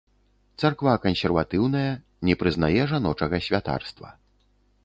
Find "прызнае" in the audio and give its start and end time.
2.41-2.81